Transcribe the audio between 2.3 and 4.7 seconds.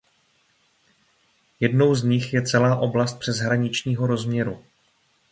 je celá oblast přeshraničního rozměru.